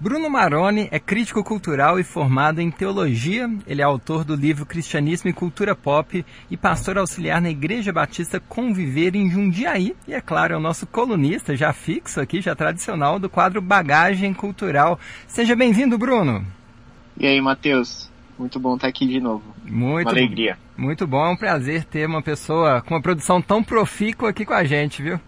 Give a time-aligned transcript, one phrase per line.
[0.00, 3.50] Bruno Maroni é crítico cultural e formado em teologia.
[3.66, 8.40] Ele é autor do livro Cristianismo e Cultura Pop e pastor auxiliar na Igreja Batista
[8.40, 9.94] Conviver em Jundiaí.
[10.08, 14.32] E é claro, é o nosso colunista já fixo aqui, já tradicional, do quadro Bagagem
[14.32, 14.98] Cultural.
[15.26, 16.46] Seja bem-vindo, Bruno.
[17.18, 18.10] E aí, Matheus?
[18.38, 19.44] Muito bom estar aqui de novo.
[19.66, 20.56] Muito uma alegria.
[20.78, 24.54] Muito bom, é um prazer ter uma pessoa com uma produção tão profícua aqui com
[24.54, 25.20] a gente, viu?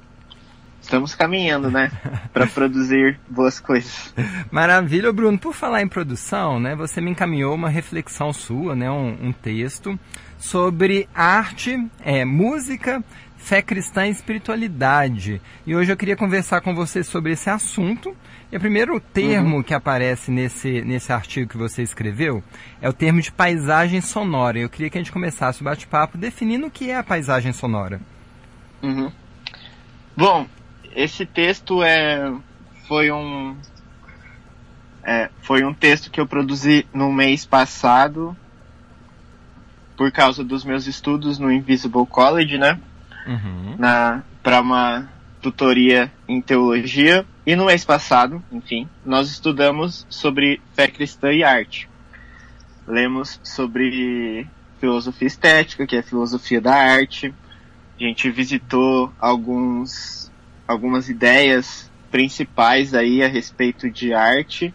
[0.82, 1.90] Estamos caminhando, né?
[2.34, 4.12] Para produzir boas coisas.
[4.50, 5.38] Maravilha, Bruno.
[5.38, 6.74] Por falar em produção, né?
[6.74, 8.90] Você me encaminhou uma reflexão sua, né?
[8.90, 9.98] Um, um texto
[10.38, 13.02] sobre arte, é, música,
[13.36, 15.40] fé cristã e espiritualidade.
[15.64, 18.14] E hoje eu queria conversar com você sobre esse assunto.
[18.50, 19.62] E o primeiro termo uhum.
[19.62, 22.42] que aparece nesse, nesse artigo que você escreveu
[22.82, 24.58] é o termo de paisagem sonora.
[24.58, 28.00] Eu queria que a gente começasse o bate-papo definindo o que é a paisagem sonora.
[28.82, 29.10] Uhum.
[30.14, 30.46] Bom,
[30.94, 32.32] esse texto é,
[32.86, 33.56] foi um
[35.02, 38.36] é, foi um texto que eu produzi no mês passado
[39.96, 42.78] por causa dos meus estudos no Invisible College, né?
[43.26, 43.76] Uhum.
[43.78, 45.08] Na para uma
[45.40, 51.88] tutoria em teologia e no mês passado, enfim, nós estudamos sobre fé cristã e arte.
[52.86, 54.46] Lemos sobre
[54.80, 57.32] filosofia estética, que é a filosofia da arte.
[58.00, 60.31] A gente visitou alguns
[60.72, 64.74] algumas ideias principais aí a respeito de arte.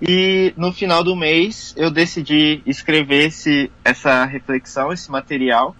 [0.00, 5.74] E no final do mês eu decidi escrever esse, essa reflexão, esse material,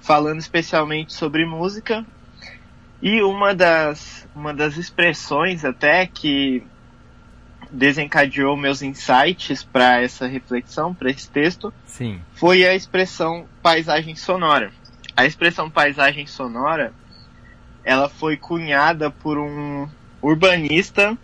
[0.00, 2.04] falando especialmente sobre música.
[3.00, 6.62] E uma das, uma das expressões até que
[7.70, 12.20] desencadeou meus insights para essa reflexão, para esse texto, Sim.
[12.34, 14.70] foi a expressão paisagem sonora.
[15.16, 16.92] A expressão paisagem sonora
[17.84, 19.88] ela foi cunhada por um
[20.20, 21.16] urbanista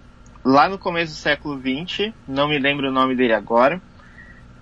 [0.44, 3.80] lá no começo do século XX, não me lembro o nome dele agora,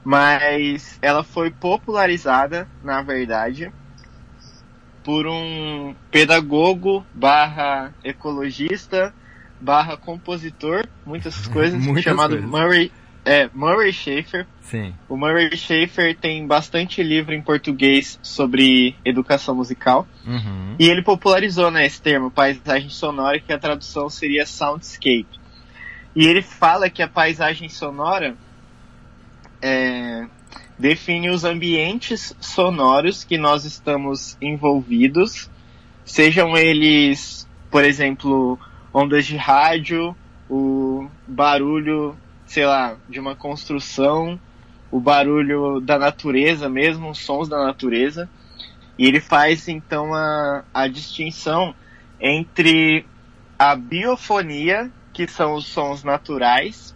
[0.05, 3.73] mas ela foi popularizada, na verdade,
[5.03, 9.15] por um pedagogo barra ecologista
[9.61, 12.51] barra compositor, muitas coisas, muitas chamado coisas.
[12.51, 12.93] Murray
[13.27, 14.47] é, Murray Schaefer.
[14.63, 14.95] Sim.
[15.09, 20.07] O Murray Schaefer tem bastante livro em português sobre educação musical.
[20.25, 20.77] Uhum.
[20.79, 25.27] E ele popularizou né, esse termo, paisagem sonora, que a tradução seria soundscape.
[26.15, 28.37] E ele fala que a paisagem sonora
[29.61, 30.25] é,
[30.79, 35.51] define os ambientes sonoros que nós estamos envolvidos,
[36.05, 38.57] sejam eles, por exemplo,
[38.95, 40.17] ondas de rádio,
[40.49, 42.17] o barulho
[42.47, 44.41] sei lá, de uma construção,
[44.91, 48.29] o barulho da natureza mesmo, os sons da natureza.
[48.99, 51.75] E ele faz então a, a distinção
[52.21, 53.05] entre
[53.59, 56.95] a biofonia, que são os sons naturais,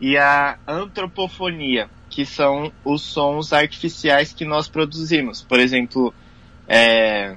[0.00, 5.42] e a antropofonia, que são os sons artificiais que nós produzimos.
[5.42, 6.12] Por exemplo,
[6.66, 7.36] é,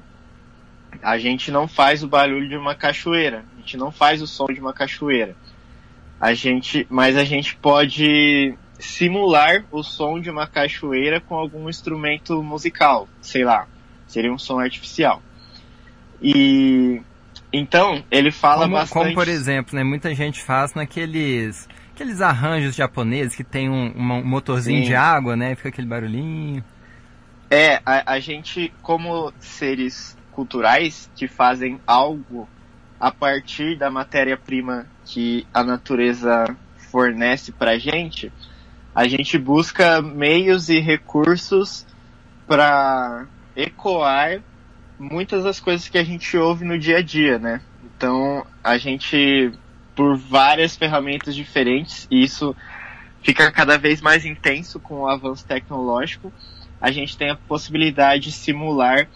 [1.04, 4.46] a gente não faz o barulho de uma cachoeira, a gente não faz o som
[4.46, 5.36] de uma cachoeira
[6.20, 12.42] a gente, mas a gente pode simular o som de uma cachoeira com algum instrumento
[12.44, 13.68] musical, sei lá,
[14.08, 15.22] seria um som artificial.
[16.22, 17.02] E
[17.52, 19.04] então ele fala como, bastante.
[19.04, 24.26] Como por exemplo, né, muita gente faz naqueles aqueles arranjos japoneses que tem um, um
[24.26, 24.90] motorzinho Sim.
[24.90, 26.64] de água, né, fica aquele barulhinho.
[27.50, 32.48] É, a, a gente como seres culturais que fazem algo
[33.00, 36.56] a partir da matéria-prima que a natureza
[36.92, 38.32] fornece para gente,
[38.94, 41.86] a gente busca meios e recursos
[42.48, 44.42] para ecoar
[44.98, 47.62] muitas das coisas que a gente ouve no dia a dia, né?
[47.84, 49.52] Então a gente,
[49.96, 52.56] por várias ferramentas diferentes, e isso
[53.22, 56.34] fica cada vez mais intenso com o avanço tecnológico,
[56.82, 59.08] a gente tem a possibilidade de simular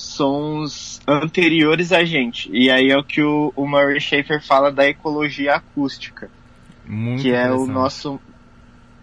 [0.00, 2.50] sons anteriores a gente.
[2.52, 6.30] E aí é o que o, o Murray Schaefer fala da ecologia acústica,
[6.84, 8.20] Muito que é o nosso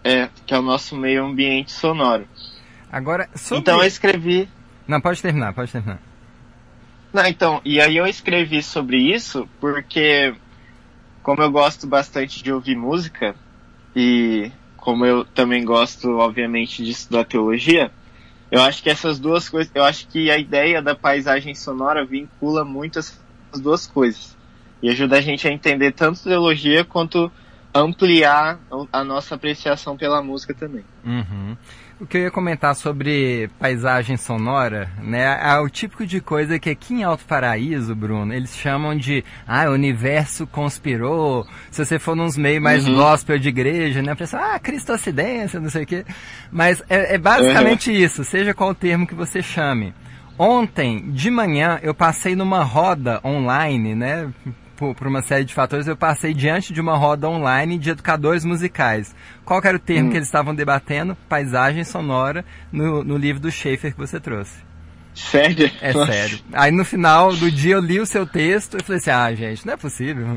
[0.04, 2.26] é, que é o nosso meio ambiente sonoro.
[2.90, 3.60] Agora, sobre...
[3.60, 4.48] então eu escrevi.
[4.86, 6.00] Não, pode terminar, pode terminar.
[7.12, 10.34] Não, então, e aí eu escrevi sobre isso porque
[11.22, 13.34] como eu gosto bastante de ouvir música
[13.94, 17.90] e como eu também gosto, obviamente, de estudar teologia,
[18.50, 22.64] eu acho que essas duas coisas, eu acho que a ideia da paisagem sonora vincula
[22.64, 23.20] muito essas
[23.60, 24.36] duas coisas
[24.82, 27.30] e ajuda a gente a entender tanto teologia quanto
[27.74, 28.60] ampliar
[28.92, 30.84] a nossa apreciação pela música também.
[31.04, 31.56] Uhum.
[32.00, 36.70] O que eu ia comentar sobre paisagem sonora, né, é o típico de coisa que
[36.70, 41.44] aqui em Alto Paraíso, Bruno, eles chamam de, ah, o universo conspirou.
[41.72, 42.94] Se você for nos meios mais uhum.
[42.94, 46.04] gospel de igreja, né, a pessoa, ah, cristocidência, não sei o quê.
[46.52, 47.96] Mas é, é basicamente uhum.
[47.96, 49.92] isso, seja qual o termo que você chame.
[50.38, 54.32] Ontem, de manhã, eu passei numa roda online, né,
[54.78, 58.44] por, por, uma série de fatores, eu passei diante de uma roda online de educadores
[58.44, 59.14] musicais.
[59.44, 60.10] Qual era o termo hum.
[60.10, 61.16] que eles estavam debatendo?
[61.28, 64.56] Paisagem sonora no, no livro do Schaefer que você trouxe.
[65.12, 65.68] Sério?
[65.82, 66.12] É Nossa.
[66.12, 66.38] sério.
[66.52, 69.66] Aí no final do dia eu li o seu texto e falei assim, ah, gente,
[69.66, 70.36] não é possível.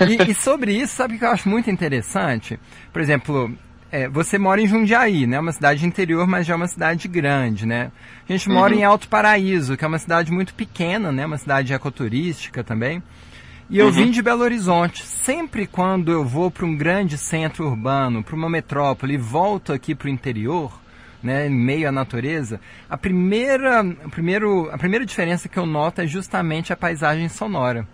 [0.00, 2.60] E, e sobre isso, sabe o que eu acho muito interessante?
[2.92, 3.52] Por exemplo,
[3.90, 5.40] é, você mora em Jundiaí, né?
[5.40, 7.90] Uma cidade interior, mas já é uma cidade grande, né?
[8.28, 8.80] A gente mora uhum.
[8.80, 11.26] em Alto Paraíso, que é uma cidade muito pequena, né?
[11.26, 13.02] Uma cidade ecoturística também.
[13.72, 13.92] E eu uhum.
[13.92, 15.02] vim de Belo Horizonte.
[15.02, 19.94] Sempre quando eu vou para um grande centro urbano, para uma metrópole e volto aqui
[19.94, 20.78] para o interior,
[21.22, 22.60] né, em meio à natureza,
[22.90, 27.88] a primeira, a, primeiro, a primeira diferença que eu noto é justamente a paisagem sonora.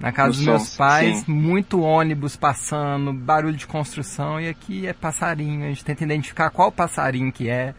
[0.00, 1.32] Na casa dos meus pais, sim.
[1.32, 5.64] muito ônibus passando, barulho de construção, e aqui é passarinho.
[5.64, 7.72] A gente tenta identificar qual passarinho que é.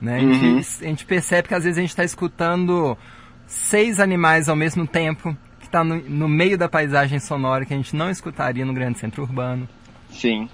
[0.00, 0.18] Né?
[0.18, 0.30] Uhum.
[0.30, 2.98] A, gente, a gente percebe que às vezes a gente está escutando
[3.46, 5.36] seis animais ao mesmo tempo
[5.66, 8.98] que está no, no, meio da paisagem sonora que a gente não escutaria no grande
[8.98, 9.68] centro urbano.
[10.10, 10.48] Sim.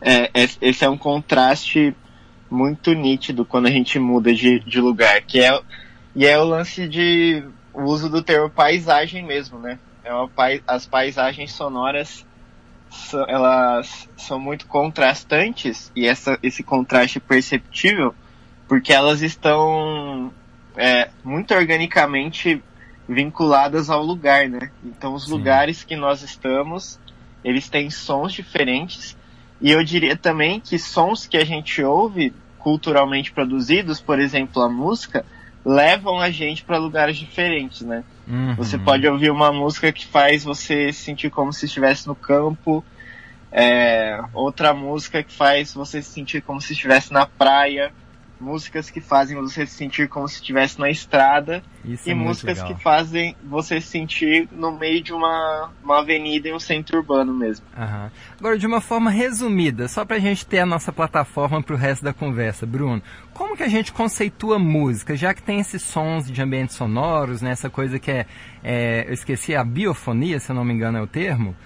[0.00, 0.30] É,
[0.60, 1.94] esse é um contraste
[2.50, 5.60] muito nítido quando a gente muda de, de lugar, que é,
[6.14, 9.78] e é o lance de uso do termo paisagem mesmo, né?
[10.02, 10.30] É uma,
[10.66, 12.26] as paisagens sonoras
[13.26, 18.14] elas são muito contrastantes e essa, esse contraste é perceptível
[18.68, 20.32] porque elas estão
[20.76, 22.62] é, muito organicamente
[23.08, 24.70] vinculadas ao lugar, né?
[24.84, 25.32] Então os Sim.
[25.32, 26.98] lugares que nós estamos,
[27.44, 29.16] eles têm sons diferentes
[29.60, 34.68] e eu diria também que sons que a gente ouve culturalmente produzidos, por exemplo, a
[34.68, 35.24] música,
[35.64, 38.04] levam a gente para lugares diferentes, né?
[38.26, 38.54] Uhum.
[38.54, 42.84] Você pode ouvir uma música que faz você sentir como se estivesse no campo,
[43.52, 47.92] é, outra música que faz você se sentir como se estivesse na praia,
[48.40, 52.62] músicas que fazem você se sentir como se estivesse na estrada Isso e é músicas
[52.62, 57.32] que fazem você se sentir no meio de uma, uma avenida em um centro urbano
[57.32, 57.64] mesmo.
[58.38, 61.78] Agora, de uma forma resumida, só para a gente ter a nossa plataforma para o
[61.78, 63.02] resto da conversa, Bruno,
[63.32, 67.50] como que a gente conceitua música, já que tem esses sons de ambientes sonoros, né,
[67.50, 68.26] essa coisa que é,
[68.62, 71.56] é eu esqueci, a biofonia, se eu não me engano é o termo,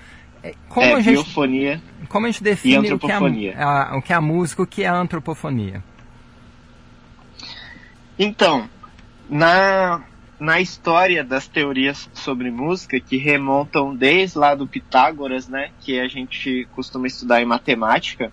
[0.43, 3.97] é, como é, a gente, biofonia como a gente define o que, é a, a,
[3.97, 5.83] o que é a música, o que é a antropofonia?
[8.19, 8.69] Então,
[9.31, 10.03] na,
[10.41, 16.09] na história das teorias sobre música, que remontam desde lá do Pitágoras, né, que a
[16.09, 18.33] gente costuma estudar em matemática,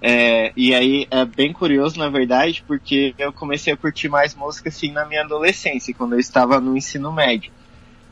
[0.00, 4.68] é, e aí é bem curioso, na verdade, porque eu comecei a curtir mais música
[4.68, 7.50] assim na minha adolescência, quando eu estava no ensino médio.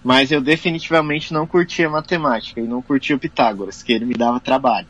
[0.02, 4.40] Mas eu definitivamente não curtia matemática e não curtia o Pitágoras, que ele me dava
[4.40, 4.88] trabalho.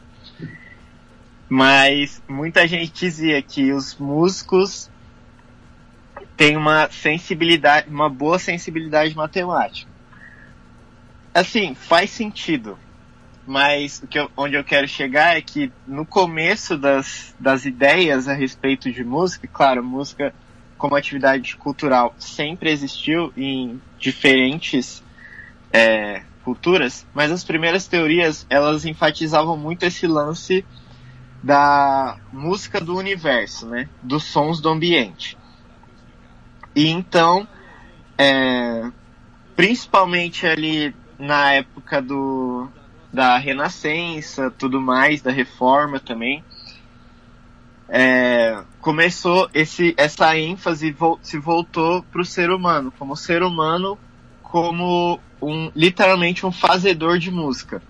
[1.49, 4.91] Mas muita gente dizia que os músicos
[6.37, 9.91] tem uma sensibilidade, uma boa sensibilidade matemática.
[11.33, 12.79] Assim, faz sentido.
[13.47, 18.27] Mas o que eu, onde eu quero chegar é que no começo das, das ideias
[18.27, 20.35] a respeito de música, claro, música
[20.79, 25.03] como atividade cultural sempre existiu em diferentes
[25.73, 30.65] é, culturas, mas as primeiras teorias elas enfatizavam muito esse lance
[31.43, 35.37] da música do universo, né, dos sons do ambiente.
[36.75, 37.47] E então,
[38.19, 38.91] é,
[39.55, 42.69] principalmente ali na época do,
[43.13, 46.43] da Renascença, tudo mais, da Reforma também,
[47.89, 53.99] é, começou esse, essa ênfase se voltou para o ser humano, como ser humano,
[54.43, 57.83] como um literalmente um fazedor de música.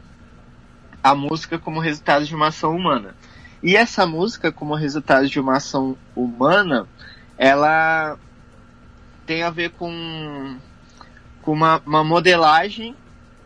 [1.03, 3.14] A música como resultado de uma ação humana.
[3.62, 6.87] E essa música, como resultado de uma ação humana,
[7.38, 8.19] ela
[9.26, 10.59] tem a ver com,
[11.43, 12.95] com uma, uma modelagem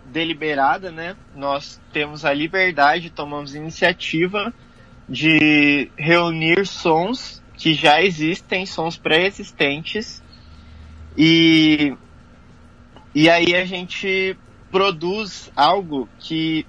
[0.07, 1.17] deliberada, né?
[1.35, 4.53] Nós temos a liberdade, tomamos iniciativa
[5.09, 10.23] de reunir sons que já existem, sons pré-existentes,
[11.17, 11.97] e,
[13.15, 14.37] e aí a gente
[14.71, 16.65] produz algo que,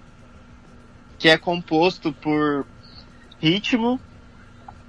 [1.20, 2.66] que é composto por
[3.40, 4.00] ritmo,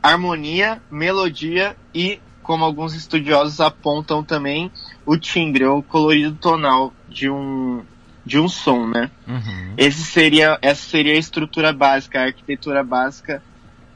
[0.02, 4.70] harmonia, melodia e como alguns estudiosos apontam também,
[5.04, 7.82] o timbre ou colorido tonal de um,
[8.24, 9.10] de um som, né?
[9.26, 9.74] Uhum.
[9.76, 13.42] Esse seria, essa seria a estrutura básica, a arquitetura básica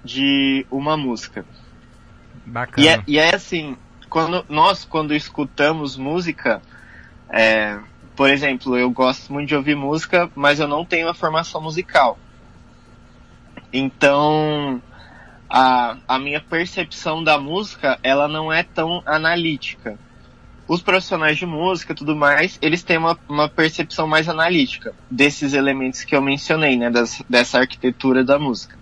[0.04, 1.44] de uma música.
[2.46, 2.86] Bacana.
[2.86, 3.76] E é, e é assim,
[4.08, 6.60] quando nós quando escutamos música,
[7.30, 7.78] é,
[8.14, 12.18] por exemplo, eu gosto muito de ouvir música, mas eu não tenho a formação musical.
[13.72, 14.80] Então,
[15.56, 19.96] a, a minha percepção da música, ela não é tão analítica.
[20.66, 26.02] Os profissionais de música tudo mais, eles têm uma, uma percepção mais analítica desses elementos
[26.02, 28.76] que eu mencionei, né, das, dessa arquitetura da música.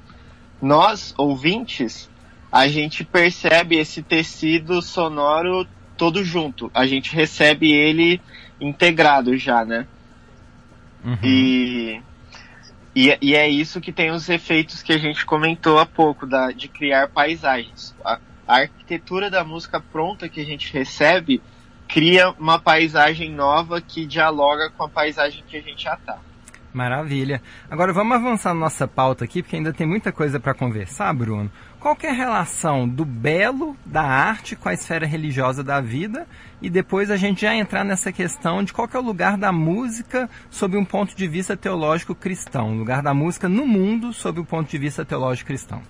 [0.63, 2.09] Nós, ouvintes,
[2.51, 6.71] a gente percebe esse tecido sonoro todo junto.
[6.73, 8.19] A gente recebe ele
[8.59, 9.87] integrado já, né?
[11.05, 11.19] Uhum.
[11.23, 12.01] E,
[12.95, 16.51] e, e, é isso que tem os efeitos que a gente comentou há pouco, da,
[16.51, 17.95] de criar paisagens.
[18.05, 21.41] A, a arquitetura da música pronta que a gente recebe
[21.89, 26.19] cria uma paisagem nova que dialoga com a paisagem que a gente já está.
[26.73, 27.43] Maravilha.
[27.71, 31.51] Agora vamos avançar na nossa pauta aqui, porque ainda tem muita coisa para conversar, Bruno.
[31.83, 36.29] Qual é a relação do belo, da arte, com a esfera religiosa da vida?
[36.63, 40.31] E depois a gente já entrar nessa questão de qual é o lugar da música
[40.49, 42.71] sob um ponto de vista teológico cristão.
[42.71, 45.83] O lugar da música no mundo sob o ponto de vista teológico cristão.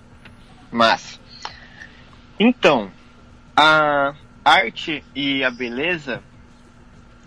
[0.71, 1.21] Mas,
[2.39, 2.89] então,
[3.55, 6.23] a arte e a beleza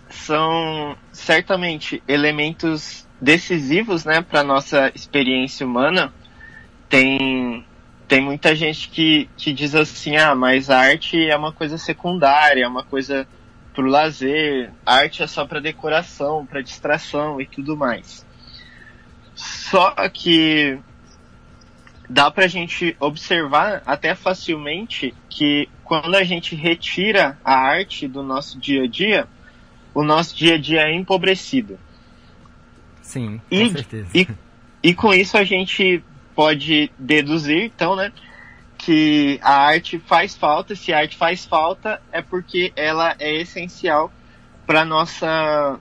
[0.09, 6.13] são certamente elementos decisivos, né, para nossa experiência humana.
[6.89, 7.65] Tem
[8.07, 12.63] tem muita gente que, que diz assim, ah, mas a arte é uma coisa secundária,
[12.63, 13.27] é uma coisa
[13.73, 18.25] pro lazer, arte é só para decoração, para distração e tudo mais.
[19.35, 20.79] Só que
[22.09, 28.57] dá pra gente observar até facilmente que quando a gente retira a arte do nosso
[28.57, 29.27] dia a dia,
[29.93, 31.77] o nosso dia a dia é empobrecido.
[33.01, 34.09] Sim, com e, certeza.
[34.13, 34.27] E,
[34.81, 36.03] e com isso a gente
[36.37, 38.13] pode deduzir, então, né,
[38.77, 40.75] que a arte faz falta.
[40.75, 44.13] Se a arte faz falta, é porque ela é essencial
[44.67, 45.79] para nossa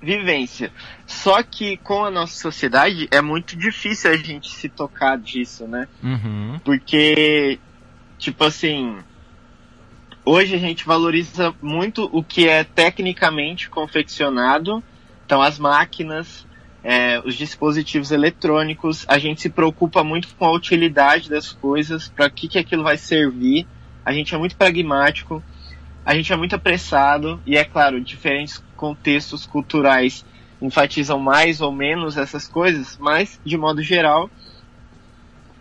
[0.00, 0.72] vivência.
[1.06, 5.86] Só que com a nossa sociedade é muito difícil a gente se tocar disso, né?
[6.02, 6.58] Uhum.
[6.64, 7.60] Porque,
[8.18, 8.96] tipo assim,
[10.24, 14.82] hoje a gente valoriza muito o que é tecnicamente confeccionado
[15.32, 16.46] então, as máquinas,
[16.84, 22.28] é, os dispositivos eletrônicos, a gente se preocupa muito com a utilidade das coisas, para
[22.28, 23.66] que, que aquilo vai servir.
[24.04, 25.42] A gente é muito pragmático,
[26.04, 30.24] a gente é muito apressado, e é claro, diferentes contextos culturais
[30.60, 34.28] enfatizam mais ou menos essas coisas, mas, de modo geral,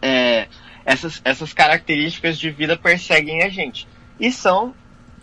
[0.01, 0.47] é,
[0.83, 3.87] essas, essas características de vida perseguem a gente.
[4.19, 4.73] E são,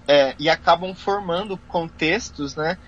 [0.07, 2.79] é, e acabam formando contextos, né,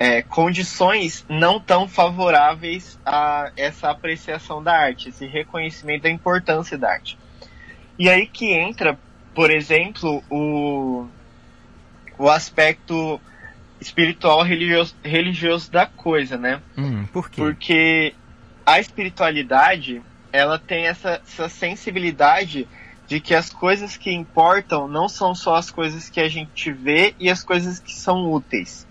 [0.00, 6.90] é, condições não tão favoráveis a essa apreciação da arte, esse reconhecimento da importância da
[6.90, 7.18] arte.
[7.98, 8.98] E aí que entra,
[9.34, 11.06] por exemplo, o,
[12.16, 13.20] o aspecto
[13.78, 16.62] espiritual religioso, religioso da coisa, né?
[16.78, 17.42] Hum, por quê?
[17.42, 18.14] Porque
[18.64, 20.00] a espiritualidade,
[20.32, 22.66] ela tem essa, essa sensibilidade
[23.06, 27.14] de que as coisas que importam não são só as coisas que a gente vê
[27.20, 28.88] e as coisas que são úteis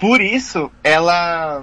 [0.00, 1.62] por isso, ela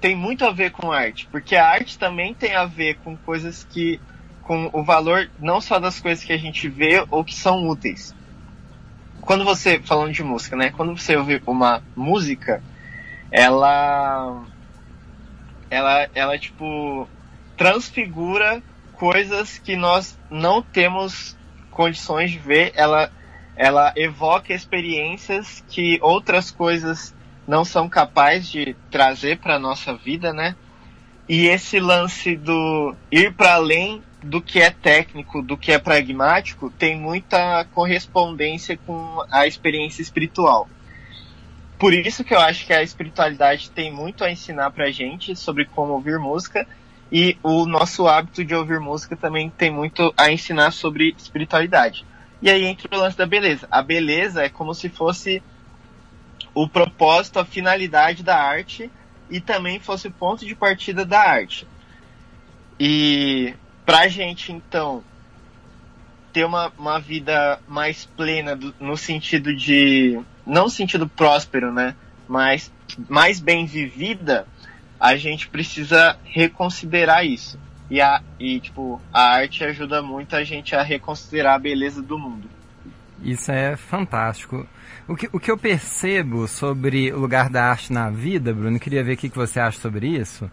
[0.00, 3.64] tem muito a ver com arte, porque a arte também tem a ver com coisas
[3.64, 4.00] que
[4.42, 8.14] com o valor não só das coisas que a gente vê ou que são úteis.
[9.22, 10.70] Quando você falando de música, né?
[10.70, 12.62] Quando você ouve uma música,
[13.32, 14.44] ela
[15.68, 17.08] ela ela tipo
[17.56, 18.62] transfigura
[18.92, 21.36] coisas que nós não temos
[21.70, 23.10] condições de ver, ela
[23.56, 27.14] ela evoca experiências que outras coisas
[27.46, 30.56] não são capazes de trazer para nossa vida, né?
[31.28, 36.70] E esse lance do ir para além do que é técnico, do que é pragmático,
[36.70, 40.68] tem muita correspondência com a experiência espiritual.
[41.78, 45.66] Por isso que eu acho que a espiritualidade tem muito a ensinar pra gente sobre
[45.66, 46.66] como ouvir música
[47.12, 52.04] e o nosso hábito de ouvir música também tem muito a ensinar sobre espiritualidade.
[52.40, 53.66] E aí entra o lance da beleza.
[53.70, 55.42] A beleza é como se fosse
[56.54, 58.90] o propósito, a finalidade da arte
[59.28, 61.66] e também fosse ponto de partida da arte.
[62.78, 65.02] E pra gente, então,
[66.32, 70.20] ter uma, uma vida mais plena do, no sentido de.
[70.44, 71.94] não sentido próspero, né?
[72.28, 72.72] Mas
[73.08, 74.46] mais bem vivida,
[74.98, 77.58] a gente precisa reconsiderar isso.
[77.90, 82.18] E, a, e tipo, a arte ajuda muito a gente a reconsiderar a beleza do
[82.18, 82.48] mundo.
[83.22, 84.66] Isso é fantástico.
[85.06, 89.04] O que, o que eu percebo sobre o lugar da arte na vida, Bruno, queria
[89.04, 90.50] ver o que você acha sobre isso,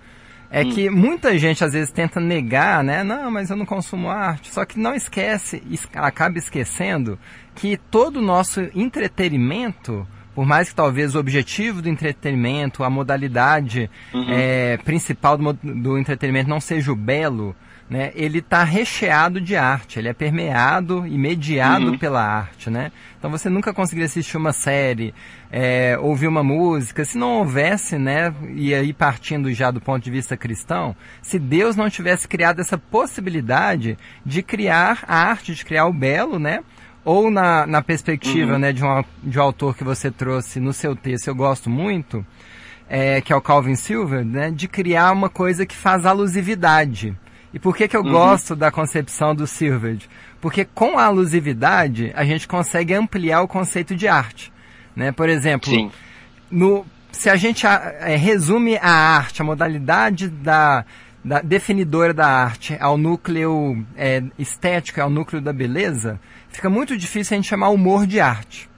[0.49, 0.69] é hum.
[0.71, 3.03] que muita gente às vezes tenta negar, né?
[3.03, 4.51] Não, mas eu não consumo arte.
[4.51, 5.63] Só que não esquece,
[5.95, 7.17] acaba esquecendo
[7.55, 10.05] que todo o nosso entretenimento,
[10.35, 14.25] por mais que talvez o objetivo do entretenimento, a modalidade uhum.
[14.29, 17.55] é, principal do, do entretenimento não seja o belo,
[17.91, 21.97] né, ele está recheado de arte, ele é permeado e mediado uhum.
[21.97, 22.89] pela arte, né?
[23.19, 25.13] Então você nunca conseguiria assistir uma série,
[25.51, 30.09] é, ouvir uma música, se não houvesse, né, e aí partindo já do ponto de
[30.09, 35.85] vista cristão, se Deus não tivesse criado essa possibilidade de criar a arte, de criar
[35.85, 36.61] o belo, né?
[37.03, 38.59] Ou na, na perspectiva, uhum.
[38.59, 42.25] né, de um, de um autor que você trouxe no seu texto, eu gosto muito,
[42.87, 47.17] é, que é o Calvin Silver, né, de criar uma coisa que faz alusividade.
[47.53, 48.11] E por que, que eu uhum.
[48.11, 50.09] gosto da concepção do Silvered?
[50.39, 54.51] Porque com a alusividade a gente consegue ampliar o conceito de arte.
[54.95, 55.11] Né?
[55.11, 55.91] Por exemplo,
[56.49, 60.85] no, se a gente é, resume a arte, a modalidade da,
[61.23, 67.35] da definidora da arte ao núcleo é, estético, ao núcleo da beleza, fica muito difícil
[67.35, 68.69] a gente chamar humor de arte.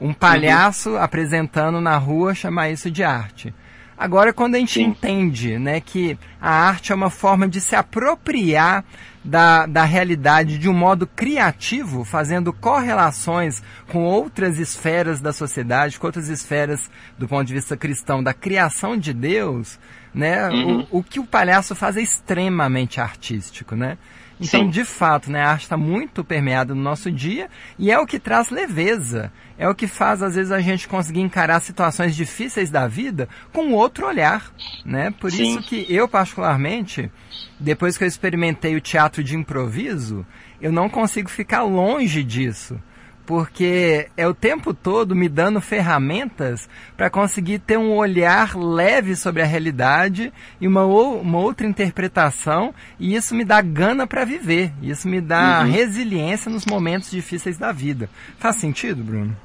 [0.00, 1.02] Um palhaço uhum.
[1.02, 3.54] apresentando na rua chamar isso de arte.
[3.96, 4.84] Agora, quando a gente Sim.
[4.84, 8.84] entende né, que a arte é uma forma de se apropriar
[9.24, 16.06] da, da realidade de um modo criativo, fazendo correlações com outras esferas da sociedade, com
[16.06, 19.78] outras esferas do ponto de vista cristão, da criação de Deus,
[20.12, 20.86] né, uhum.
[20.90, 23.96] o, o que o palhaço faz é extremamente artístico, né?
[24.44, 24.68] Então, Sim.
[24.68, 27.48] de fato, né, a arte está muito permeada no nosso dia
[27.78, 29.32] e é o que traz leveza.
[29.56, 33.72] É o que faz, às vezes, a gente conseguir encarar situações difíceis da vida com
[33.72, 34.52] outro olhar.
[34.84, 35.12] Né?
[35.12, 35.58] Por Sim.
[35.58, 37.10] isso que eu, particularmente,
[37.58, 40.26] depois que eu experimentei o teatro de improviso,
[40.60, 42.80] eu não consigo ficar longe disso
[43.26, 49.42] porque é o tempo todo me dando ferramentas para conseguir ter um olhar leve sobre
[49.42, 55.08] a realidade e uma, uma outra interpretação, e isso me dá gana para viver, isso
[55.08, 55.70] me dá uhum.
[55.70, 58.10] resiliência nos momentos difíceis da vida.
[58.38, 59.36] Faz sentido, Bruno?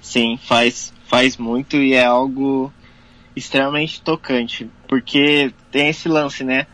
[0.00, 2.72] Sim, faz, faz muito e é algo
[3.34, 6.66] extremamente tocante, porque tem esse lance, né?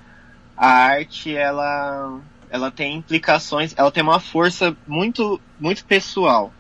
[0.57, 6.53] A arte, ela ela tem implicações, ela tem uma força muito, muito pessoal.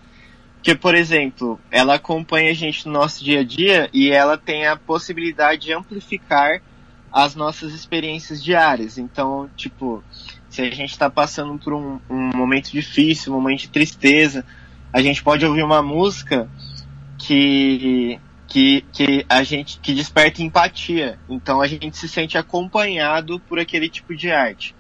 [0.62, 4.66] Que, por exemplo, ela acompanha a gente no nosso dia a dia e ela tem
[4.66, 6.61] a possibilidade de amplificar
[7.12, 8.98] as nossas experiências diárias.
[8.98, 10.03] Então, tipo,
[10.48, 14.44] se a gente está passando por um, um, momento difícil, um momento de tristeza,
[14.92, 16.48] a gente pode ouvir uma música
[17.18, 21.18] que, que, que a gente que desperta empatia.
[21.29, 24.74] Então a gente se sente acompanhado por aquele tipo de arte.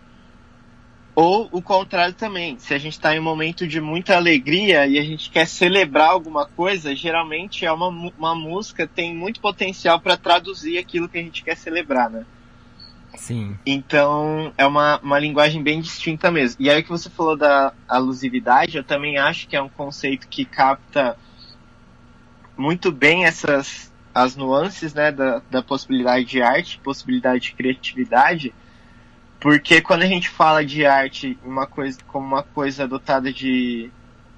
[1.20, 5.00] Ou o contrário também, se a gente está em um momento de muita alegria e
[5.00, 10.16] a gente quer celebrar alguma coisa, geralmente é uma, uma música tem muito potencial para
[10.16, 12.24] traduzir aquilo que a gente quer celebrar, né?
[13.16, 13.58] Sim.
[13.66, 16.62] Então é uma, uma linguagem bem distinta mesmo.
[16.62, 20.44] E aí que você falou da alusividade, eu também acho que é um conceito que
[20.44, 21.16] capta
[22.56, 28.54] muito bem essas as nuances né, da, da possibilidade de arte, possibilidade de criatividade
[29.40, 33.90] porque quando a gente fala de arte uma coisa, como uma coisa dotada de.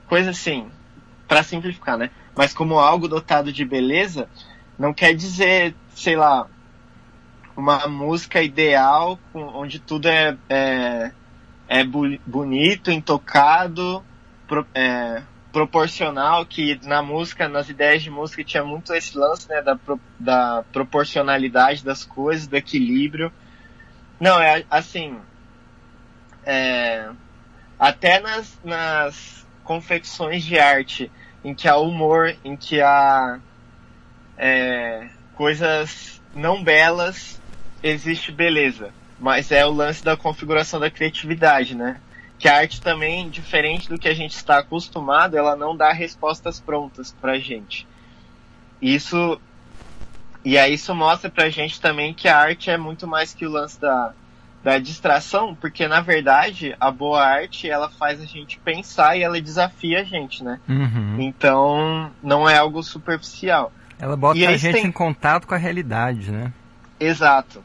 [0.06, 0.70] coisa assim,
[1.26, 2.10] para simplificar, né?
[2.36, 4.28] Mas como algo dotado de beleza,
[4.78, 6.46] não quer dizer, sei lá,
[7.56, 11.12] uma música ideal onde tudo é, é,
[11.68, 14.04] é bonito, intocado,
[14.46, 19.62] pro, é, proporcional, que na música, nas ideias de música tinha muito esse lance né,
[19.62, 19.78] da,
[20.18, 23.32] da proporcionalidade das coisas, do equilíbrio.
[24.20, 25.18] Não, é assim.
[26.44, 27.08] É,
[27.78, 31.10] até nas, nas confecções de arte,
[31.42, 33.40] em que há humor, em que há
[34.36, 37.40] é, coisas não belas,
[37.82, 38.92] existe beleza.
[39.18, 42.00] Mas é o lance da configuração da criatividade, né?
[42.38, 46.60] Que a arte também, diferente do que a gente está acostumado, ela não dá respostas
[46.60, 47.86] prontas pra gente.
[48.80, 49.40] Isso
[50.44, 53.50] e aí isso mostra pra gente também que a arte é muito mais que o
[53.50, 54.12] lance da,
[54.62, 59.40] da distração, porque na verdade a boa arte ela faz a gente pensar e ela
[59.40, 60.58] desafia a gente, né?
[60.68, 61.16] Uhum.
[61.20, 63.72] Então não é algo superficial.
[63.98, 64.86] Ela bota e a gente tem...
[64.86, 66.52] em contato com a realidade, né?
[66.98, 67.62] Exato.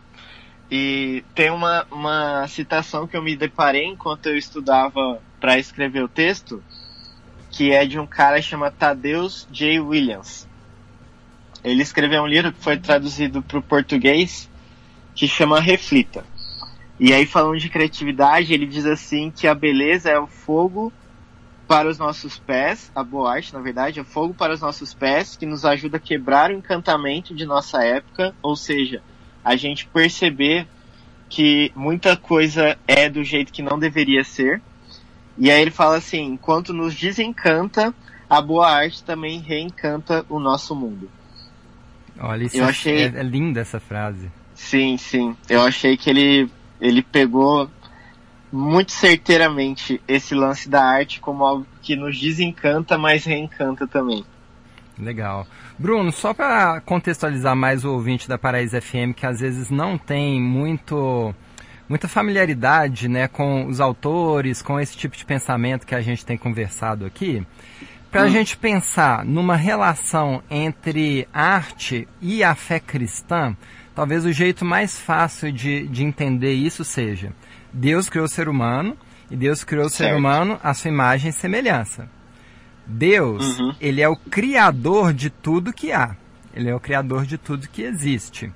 [0.69, 6.07] E tem uma, uma citação que eu me deparei enquanto eu estudava para escrever o
[6.07, 6.61] texto,
[7.51, 9.79] que é de um cara chamado Tadeusz J.
[9.79, 10.47] Williams.
[11.65, 14.47] Ele escreveu um livro que foi traduzido para o português
[15.15, 16.23] que chama Reflita.
[16.99, 20.93] E aí falando de criatividade, ele diz assim que a beleza é o fogo
[21.67, 25.35] para os nossos pés, a boa arte, na verdade, é fogo para os nossos pés,
[25.35, 29.01] que nos ajuda a quebrar o encantamento de nossa época, ou seja,
[29.43, 30.67] a gente perceber
[31.27, 34.61] que muita coisa é do jeito que não deveria ser.
[35.35, 37.91] E aí ele fala assim: enquanto nos desencanta,
[38.29, 41.09] a boa arte também reencanta o nosso mundo.
[42.19, 43.03] Olha, isso eu achei...
[43.03, 44.31] é, é linda essa frase.
[44.53, 45.35] Sim, sim.
[45.49, 46.49] Eu achei que ele,
[46.79, 47.69] ele pegou
[48.51, 54.25] muito certeiramente esse lance da arte como algo que nos desencanta, mas reencanta também.
[54.97, 55.45] Legal.
[55.77, 60.41] Bruno, só para contextualizar mais o ouvinte da Paraíso FM, que às vezes não tem
[60.41, 61.35] muito
[61.87, 66.35] muita familiaridade né, com os autores, com esse tipo de pensamento que a gente tem
[66.35, 67.45] conversado aqui,
[68.15, 68.31] para a hum.
[68.31, 73.53] gente pensar numa relação entre arte e a fé cristã,
[73.93, 77.33] talvez o jeito mais fácil de, de entender isso seja:
[77.73, 78.95] Deus criou o ser humano
[79.29, 80.11] e Deus criou o certo.
[80.11, 82.07] ser humano à sua imagem e semelhança.
[82.87, 83.75] Deus, uhum.
[83.81, 86.15] ele é o criador de tudo que há.
[86.53, 88.49] Ele é o criador de tudo que existe.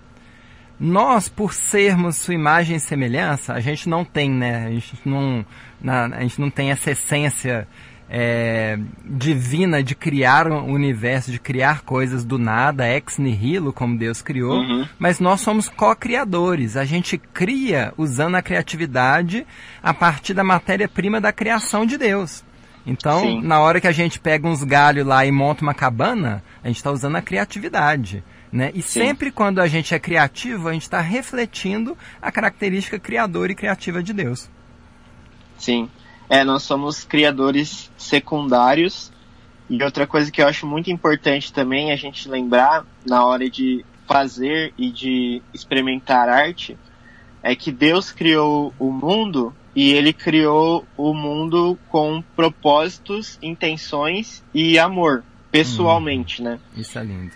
[0.79, 4.67] Nós, por sermos sua imagem e semelhança, a gente não tem, né?
[4.67, 5.45] A gente não,
[5.81, 7.67] na, a gente não tem essa essência
[8.09, 14.21] é, divina de criar um universo, de criar coisas do nada, ex nihilo, como Deus
[14.21, 14.87] criou, uhum.
[14.97, 16.75] mas nós somos co-criadores.
[16.75, 19.45] A gente cria usando a criatividade
[19.83, 22.43] a partir da matéria-prima da criação de Deus.
[22.85, 23.41] Então, Sim.
[23.43, 26.77] na hora que a gente pega uns galhos lá e monta uma cabana, a gente
[26.77, 28.23] está usando a criatividade.
[28.51, 28.71] Né?
[28.73, 29.01] E Sim.
[29.01, 34.01] sempre quando a gente é criativo, a gente está refletindo a característica criadora e criativa
[34.01, 34.49] de Deus.
[35.59, 35.89] Sim.
[36.29, 39.11] É, nós somos criadores secundários.
[39.69, 43.83] E outra coisa que eu acho muito importante também a gente lembrar na hora de
[44.07, 46.77] fazer e de experimentar arte
[47.43, 54.79] é que Deus criou o mundo e ele criou o mundo com propósitos, intenções e
[54.79, 56.59] amor, pessoalmente, hum, né?
[56.75, 57.31] Isso é lindo.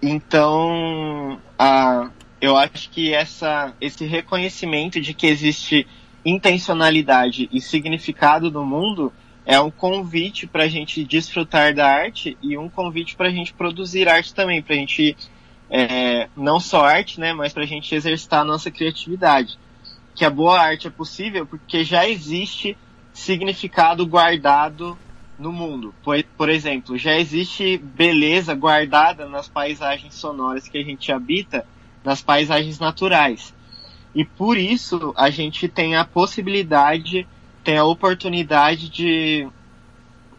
[0.00, 5.86] Então, a, eu acho que essa, esse reconhecimento de que existe
[6.28, 9.12] intencionalidade e significado no mundo
[9.46, 13.54] é um convite para a gente desfrutar da arte e um convite para a gente
[13.54, 15.16] produzir arte também, para a gente
[15.70, 19.58] é, não só arte, né, mas para a gente exercitar a nossa criatividade.
[20.14, 22.76] Que a boa arte é possível porque já existe
[23.12, 24.98] significado guardado
[25.38, 25.94] no mundo.
[26.02, 31.64] Por, por exemplo, já existe beleza guardada nas paisagens sonoras que a gente habita,
[32.04, 33.54] nas paisagens naturais.
[34.18, 37.24] E por isso a gente tem a possibilidade,
[37.62, 39.46] tem a oportunidade de,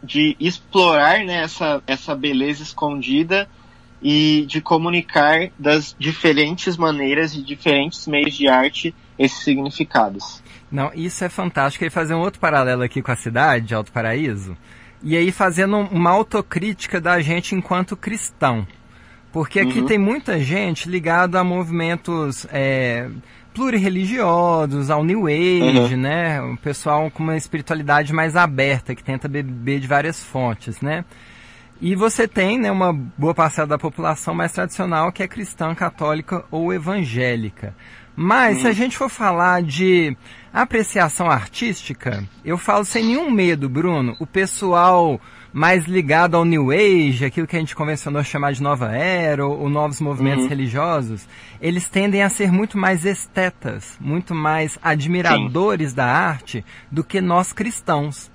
[0.04, 3.48] de explorar né, essa, essa beleza escondida
[4.02, 10.44] e de comunicar das diferentes maneiras e diferentes meios de arte esses significados.
[10.70, 11.86] Não, isso é fantástico.
[11.86, 14.58] E fazer um outro paralelo aqui com a cidade, Alto Paraíso,
[15.02, 18.68] e aí fazendo uma autocrítica da gente enquanto cristão.
[19.32, 19.86] Porque aqui uhum.
[19.86, 23.10] tem muita gente ligada a movimentos é,
[23.60, 26.00] plurirreligiosos, ao New Age, uhum.
[26.00, 26.42] né?
[26.42, 31.04] Um pessoal com uma espiritualidade mais aberta, que tenta beber de várias fontes, né?
[31.82, 36.46] E você tem né, uma boa parcela da população mais tradicional que é cristã, católica
[36.50, 37.76] ou evangélica.
[38.16, 38.62] Mas uhum.
[38.62, 40.16] se a gente for falar de
[40.54, 44.16] apreciação artística, eu falo sem nenhum medo, Bruno.
[44.22, 45.20] O pessoal
[45.52, 49.62] mais ligado ao New Age, aquilo que a gente convencionou chamar de nova era, ou,
[49.62, 50.50] ou novos movimentos uhum.
[50.50, 51.28] religiosos,
[51.60, 55.96] eles tendem a ser muito mais estetas, muito mais admiradores Sim.
[55.96, 58.32] da arte do que nós cristãos.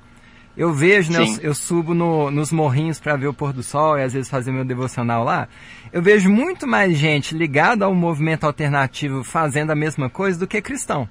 [0.57, 3.99] Eu vejo, né, eu, eu, subo no, nos morrinhos para ver o pôr do sol
[3.99, 5.49] e às vezes fazer meu devocional lá.
[5.93, 10.63] Eu vejo muito mais gente ligada ao movimento alternativo fazendo a mesma coisa do que
[10.63, 11.09] cristão.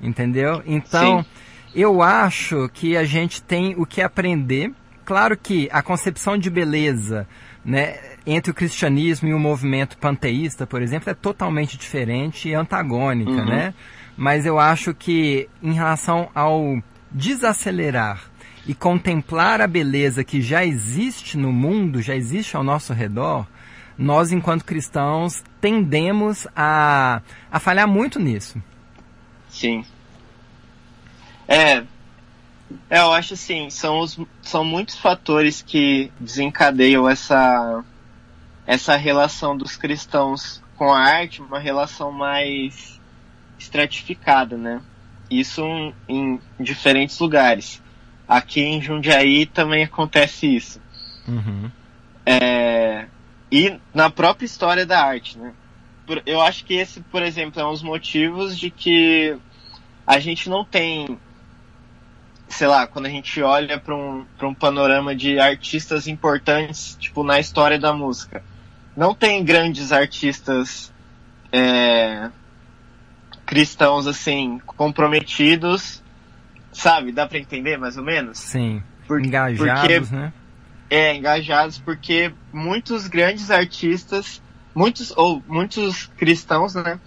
[0.00, 0.62] Entendeu?
[0.66, 1.28] Então, Sim.
[1.76, 4.72] eu acho que a gente tem o que aprender
[5.04, 7.26] Claro que a concepção de beleza
[7.64, 13.30] né, entre o cristianismo e o movimento panteísta, por exemplo, é totalmente diferente e antagônica,
[13.30, 13.44] uhum.
[13.44, 13.74] né?
[14.16, 18.30] Mas eu acho que em relação ao desacelerar
[18.66, 23.46] e contemplar a beleza que já existe no mundo, já existe ao nosso redor,
[23.98, 28.62] nós, enquanto cristãos, tendemos a, a falhar muito nisso.
[29.48, 29.84] Sim.
[31.46, 31.84] É,
[32.88, 37.84] é, eu acho assim, são, os, são muitos fatores que desencadeiam essa,
[38.66, 43.00] essa relação dos cristãos com a arte, uma relação mais
[43.58, 44.80] estratificada, né?
[45.30, 45.62] Isso
[46.08, 47.82] em, diferentes lugares.
[48.28, 50.80] Aqui em Jundiaí também acontece isso.
[51.26, 51.70] Uhum.
[52.26, 53.06] É,
[53.50, 55.52] e na própria história da arte, né?
[56.26, 59.36] Eu acho que esse, por exemplo, é um dos motivos de que
[60.06, 61.18] a gente não tem
[62.52, 67.40] sei lá, quando a gente olha para um, um panorama de artistas importantes, tipo, na
[67.40, 68.44] história da música,
[68.94, 70.92] não tem grandes artistas
[71.50, 72.30] é,
[73.46, 76.02] cristãos, assim, comprometidos,
[76.72, 77.10] sabe?
[77.10, 78.38] Dá para entender, mais ou menos?
[78.38, 80.32] Sim, Por, engajados, porque, né?
[80.90, 84.42] É, engajados, porque muitos grandes artistas,
[84.74, 87.00] muitos, ou muitos cristãos, né?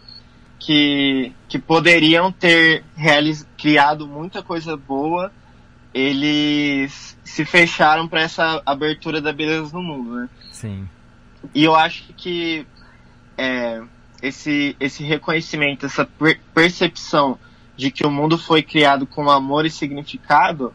[0.66, 5.34] que, que poderiam ter realiz, criado muita coisa boa,
[5.92, 10.30] eles se fecharam para essa abertura da beleza no mundo, né?
[10.52, 10.88] Sim.
[11.52, 12.68] E eu acho que
[13.36, 13.82] é,
[14.22, 17.40] esse, esse reconhecimento, essa per percepção
[17.76, 20.72] de que o mundo foi criado com amor e significado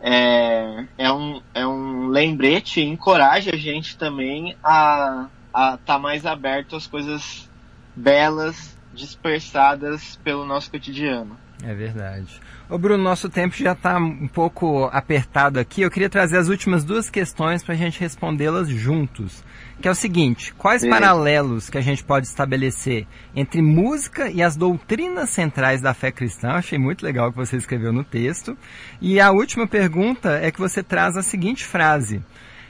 [0.00, 6.26] é, é, um, é um lembrete e encoraja a gente também a estar tá mais
[6.26, 7.48] aberto às coisas
[7.94, 11.45] belas dispersadas pelo nosso cotidiano.
[11.62, 12.40] É verdade.
[12.68, 15.80] Ô Bruno, nosso tempo já está um pouco apertado aqui.
[15.80, 19.42] Eu queria trazer as últimas duas questões para a gente respondê-las juntos.
[19.80, 20.90] Que é o seguinte: quais Sim.
[20.90, 26.50] paralelos que a gente pode estabelecer entre música e as doutrinas centrais da fé cristã?
[26.52, 28.56] Achei muito legal o que você escreveu no texto.
[29.00, 32.22] E a última pergunta é que você traz a seguinte frase.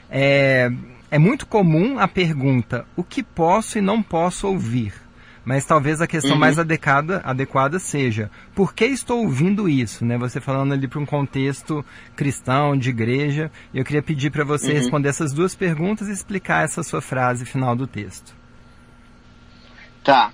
[0.09, 0.71] É,
[1.11, 5.06] é muito comum a pergunta: o que posso e não posso ouvir?
[5.47, 6.39] Mas talvez a questão uhum.
[6.39, 10.17] mais adequada, adequada seja por que estou ouvindo isso, né?
[10.17, 11.85] Você falando ali para um contexto
[12.17, 13.49] cristão, de igreja.
[13.73, 14.77] Eu queria pedir para você uhum.
[14.77, 18.35] responder essas duas perguntas e explicar essa sua frase final do texto.
[20.03, 20.33] Tá.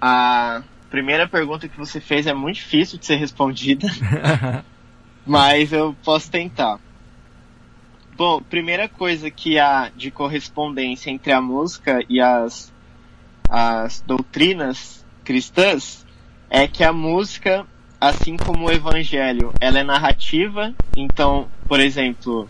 [0.00, 3.88] A primeira pergunta que você fez é muito difícil de ser respondida,
[5.26, 6.78] mas eu posso tentar.
[8.16, 12.72] Bom, primeira coisa que há de correspondência entre a música e as
[13.48, 16.04] as doutrinas cristãs
[16.48, 17.66] é que a música,
[18.00, 20.74] assim como o evangelho, ela é narrativa.
[20.96, 22.48] Então, por exemplo,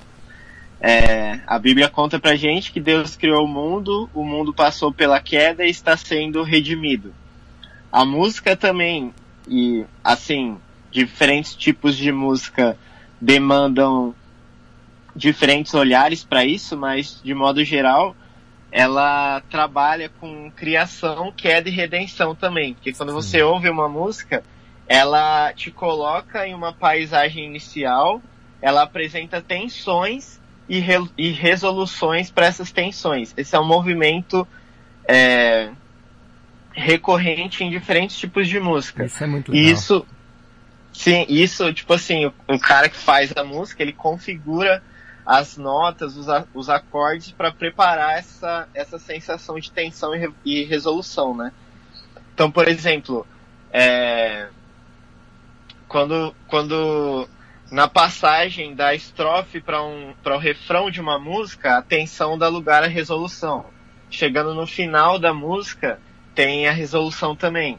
[0.80, 5.20] é, a Bíblia conta pra gente que Deus criou o mundo, o mundo passou pela
[5.20, 7.14] queda e está sendo redimido.
[7.90, 9.14] A música também,
[9.48, 10.58] e assim,
[10.90, 12.76] diferentes tipos de música
[13.20, 14.14] demandam
[15.14, 18.14] diferentes olhares para isso, mas de modo geral,
[18.70, 22.74] ela trabalha com criação, queda e redenção também.
[22.74, 24.42] Porque quando você ouve uma música,
[24.88, 28.20] ela te coloca em uma paisagem inicial,
[28.60, 33.32] ela apresenta tensões e, re, e resoluções para essas tensões.
[33.36, 34.46] Esse é um movimento
[35.08, 35.70] é,
[36.72, 39.04] recorrente em diferentes tipos de música.
[39.06, 39.72] Isso é muito legal.
[39.72, 40.06] Isso,
[40.92, 44.82] sim, isso, tipo assim, o, o cara que faz a música, ele configura
[45.26, 51.36] as notas, os, os acordes para preparar essa, essa sensação de tensão e, e resolução,
[51.36, 51.52] né?
[52.32, 53.26] Então, por exemplo,
[53.72, 54.48] é,
[55.88, 57.28] quando, quando
[57.70, 62.84] na passagem da estrofe para um, o refrão de uma música, a tensão dá lugar
[62.84, 63.66] à resolução.
[64.08, 65.98] Chegando no final da música,
[66.34, 67.78] tem a resolução também.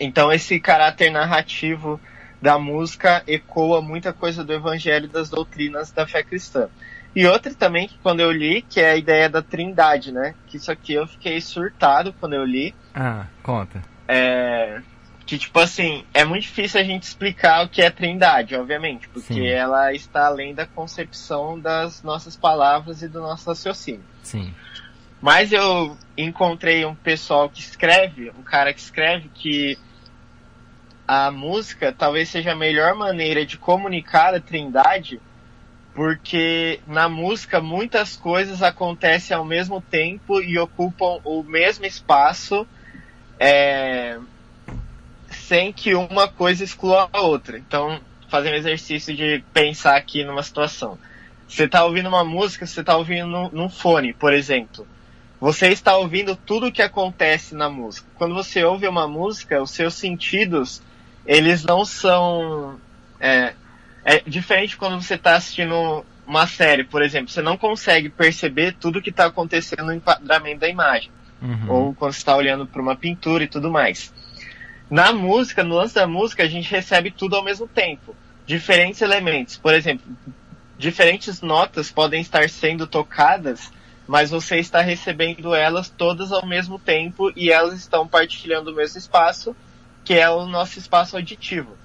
[0.00, 2.00] Então, esse caráter narrativo
[2.40, 6.68] da música ecoa muita coisa do evangelho e das doutrinas da fé cristã.
[7.14, 10.34] E outra também que quando eu li, que é a ideia da trindade, né?
[10.46, 12.74] Que isso aqui eu fiquei surtado quando eu li.
[12.92, 13.80] Ah, conta.
[14.08, 14.80] É,
[15.24, 19.34] que tipo assim, é muito difícil a gente explicar o que é trindade, obviamente, porque
[19.34, 19.46] Sim.
[19.46, 24.04] ela está além da concepção das nossas palavras e do nosso raciocínio.
[24.22, 24.52] Sim.
[25.20, 29.78] Mas eu encontrei um pessoal que escreve, um cara que escreve que
[31.06, 35.20] a música talvez seja a melhor maneira de comunicar a Trindade,
[35.94, 42.66] porque na música muitas coisas acontecem ao mesmo tempo e ocupam o mesmo espaço,
[43.38, 44.18] é,
[45.30, 47.58] sem que uma coisa exclua a outra.
[47.58, 50.98] Então, fazer um exercício de pensar aqui numa situação.
[51.46, 54.86] Você está ouvindo uma música, você está ouvindo num, num fone, por exemplo.
[55.40, 58.08] Você está ouvindo tudo o que acontece na música.
[58.14, 60.82] Quando você ouve uma música, os seus sentidos
[61.26, 62.78] eles não são.
[63.18, 63.54] É,
[64.04, 69.00] é diferente quando você está assistindo uma série, por exemplo, você não consegue perceber tudo
[69.02, 71.10] que está acontecendo no enquadramento da imagem.
[71.40, 71.70] Uhum.
[71.70, 74.12] Ou quando você está olhando para uma pintura e tudo mais.
[74.90, 78.14] Na música, no lance da música, a gente recebe tudo ao mesmo tempo.
[78.46, 79.56] Diferentes elementos.
[79.56, 80.06] Por exemplo,
[80.78, 83.70] diferentes notas podem estar sendo tocadas,
[84.06, 88.98] mas você está recebendo elas todas ao mesmo tempo e elas estão partilhando o mesmo
[88.98, 89.56] espaço
[90.04, 91.76] que é o nosso espaço auditivo.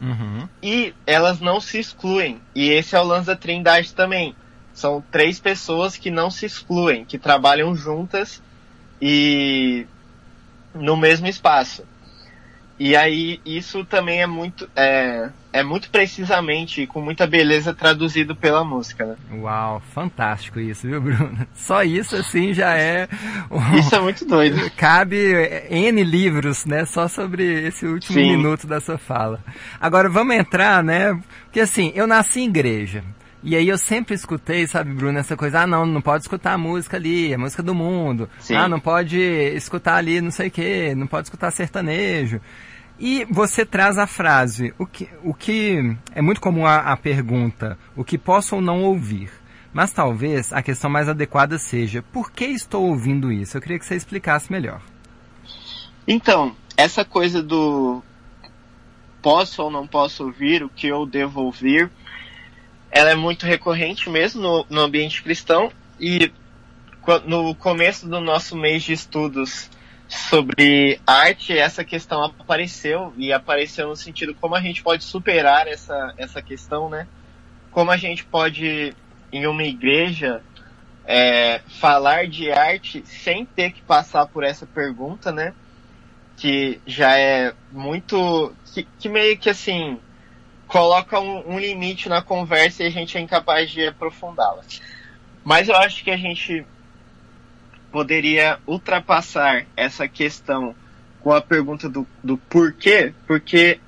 [0.00, 0.48] Uhum.
[0.62, 2.40] E elas não se excluem.
[2.54, 4.34] E esse é o lance da Trindade também.
[4.72, 8.42] São três pessoas que não se excluem, que trabalham juntas
[9.00, 9.86] e
[10.74, 11.82] no mesmo espaço.
[12.78, 18.36] E aí isso também é muito é, é muito precisamente e com muita beleza traduzido
[18.36, 19.16] pela música, né?
[19.40, 21.46] Uau, fantástico isso, viu, Bruno?
[21.54, 23.08] Só isso assim já é.
[23.78, 24.58] Isso é muito doido.
[24.76, 25.16] Cabe
[25.70, 26.84] N livros, né?
[26.84, 28.36] Só sobre esse último Sim.
[28.36, 29.40] minuto da sua fala.
[29.80, 31.18] Agora vamos entrar, né?
[31.44, 33.02] Porque assim, eu nasci em igreja.
[33.46, 36.58] E aí eu sempre escutei, sabe, Bruno, essa coisa, ah não, não pode escutar a
[36.58, 38.28] música ali, a música do mundo.
[38.40, 38.56] Sim.
[38.56, 42.40] Ah, não pode escutar ali não sei o que, não pode escutar sertanejo.
[42.98, 47.78] E você traz a frase, o que, o que é muito comum a, a pergunta,
[47.94, 49.30] o que posso ou não ouvir.
[49.72, 53.56] Mas talvez a questão mais adequada seja, por que estou ouvindo isso?
[53.56, 54.80] Eu queria que você explicasse melhor.
[56.08, 58.02] Então, essa coisa do
[59.22, 61.92] posso ou não posso ouvir, o que eu devo ouvir,
[62.96, 66.32] ela é muito recorrente mesmo no, no ambiente cristão e
[67.26, 69.70] no começo do nosso mês de estudos
[70.08, 76.14] sobre arte, essa questão apareceu e apareceu no sentido como a gente pode superar essa,
[76.16, 77.06] essa questão, né?
[77.70, 78.94] Como a gente pode,
[79.30, 80.42] em uma igreja,
[81.04, 85.52] é, falar de arte sem ter que passar por essa pergunta, né?
[86.38, 88.54] Que já é muito.
[88.72, 89.98] que, que meio que assim.
[90.66, 94.62] Coloca um, um limite na conversa e a gente é incapaz de aprofundá-la.
[95.44, 96.66] Mas eu acho que a gente
[97.90, 100.74] poderia ultrapassar essa questão
[101.20, 103.80] com a pergunta do, do porquê, porque.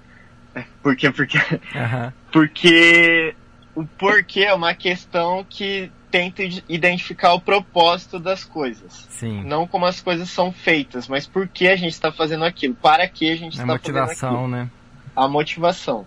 [0.54, 1.38] É, porquê, porque.
[1.38, 2.12] Uhum.
[2.32, 3.34] Porque
[3.74, 9.06] o porquê é uma questão que tenta identificar o propósito das coisas.
[9.10, 9.44] Sim.
[9.44, 13.06] Não como as coisas são feitas, mas por que a gente está fazendo aquilo, para
[13.06, 13.98] que a gente está fazendo aquilo.
[13.98, 14.70] A motivação, né?
[15.14, 16.06] A motivação.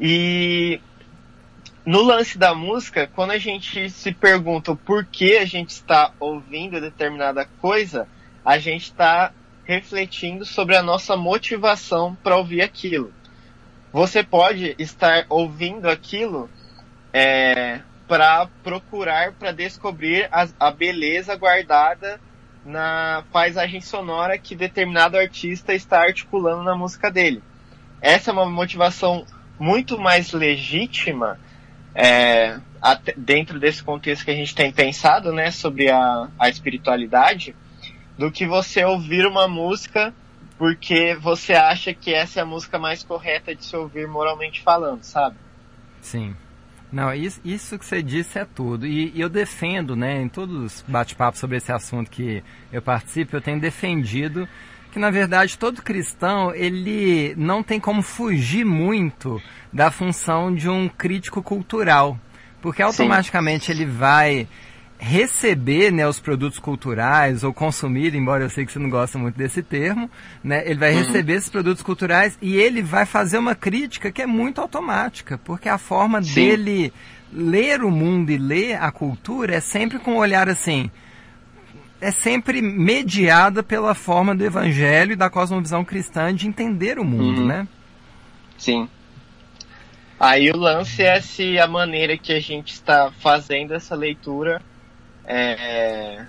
[0.00, 0.80] E
[1.84, 6.80] no lance da música, quando a gente se pergunta o porquê a gente está ouvindo
[6.80, 8.08] determinada coisa,
[8.44, 9.32] a gente está
[9.64, 13.12] refletindo sobre a nossa motivação para ouvir aquilo.
[13.92, 16.50] Você pode estar ouvindo aquilo
[17.12, 22.20] é, para procurar, para descobrir a, a beleza guardada
[22.64, 27.42] na paisagem sonora que determinado artista está articulando na música dele.
[28.00, 29.24] Essa é uma motivação
[29.58, 31.38] muito mais legítima
[31.94, 37.54] é, até, dentro desse contexto que a gente tem pensado, né, sobre a, a espiritualidade,
[38.18, 40.12] do que você ouvir uma música
[40.58, 45.02] porque você acha que essa é a música mais correta de se ouvir moralmente falando,
[45.02, 45.36] sabe?
[46.00, 46.34] Sim.
[46.90, 48.86] Não, isso, isso que você disse é tudo.
[48.86, 52.42] E, e eu defendo, né, em todos os bate-papos sobre esse assunto que
[52.72, 54.48] eu participo, eu tenho defendido
[54.96, 60.88] que na verdade todo cristão ele não tem como fugir muito da função de um
[60.88, 62.18] crítico cultural,
[62.62, 63.72] porque automaticamente Sim.
[63.72, 64.48] ele vai
[64.98, 69.36] receber né, os produtos culturais ou consumir, embora eu sei que você não gosta muito
[69.36, 70.10] desse termo,
[70.42, 71.00] né, ele vai uhum.
[71.00, 75.68] receber esses produtos culturais e ele vai fazer uma crítica que é muito automática, porque
[75.68, 76.32] a forma Sim.
[76.36, 76.92] dele
[77.30, 80.90] ler o mundo e ler a cultura é sempre com um olhar assim,
[82.00, 87.40] é sempre mediada pela forma do evangelho e da cosmovisão cristã de entender o mundo,
[87.40, 87.46] uhum.
[87.46, 87.68] né?
[88.58, 88.88] Sim.
[90.18, 94.62] Aí o lance é se a maneira que a gente está fazendo essa leitura
[95.26, 96.24] é,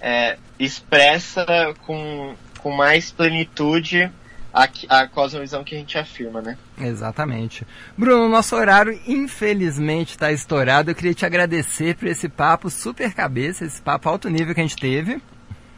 [0.00, 1.44] é, expressa
[1.84, 4.10] com, com mais plenitude
[4.52, 6.58] a, a cosmovisão que a gente afirma, né?
[6.78, 7.66] Exatamente.
[7.96, 10.90] Bruno, nosso horário infelizmente está estourado.
[10.90, 14.64] Eu queria te agradecer por esse papo super cabeça, esse papo alto nível que a
[14.64, 15.22] gente teve.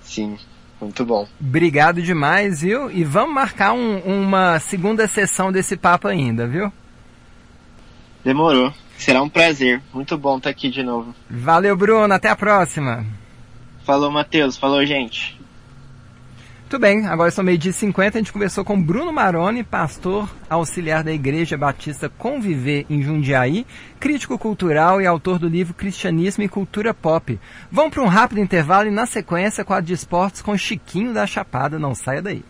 [0.02, 0.36] Sim,
[0.80, 1.28] muito bom.
[1.40, 2.90] Obrigado demais, viu?
[2.90, 6.72] E vamos marcar um, uma segunda sessão desse papo ainda, viu?
[8.24, 8.72] Demorou.
[8.96, 9.82] Será um prazer.
[9.92, 11.14] Muito bom estar aqui de novo.
[11.28, 12.12] Valeu, Bruno.
[12.12, 13.04] Até a próxima.
[13.84, 14.56] Falou, Matheus.
[14.56, 15.38] Falou, gente.
[16.64, 21.04] Muito bem, agora são meio dia 50, a gente conversou com Bruno Maroni, pastor auxiliar
[21.04, 23.66] da Igreja Batista Conviver em Jundiaí,
[24.00, 27.38] crítico cultural e autor do livro Cristianismo e Cultura Pop.
[27.70, 31.78] Vamos para um rápido intervalo e na sequência quadro de esportes com Chiquinho da Chapada,
[31.78, 32.42] não saia daí.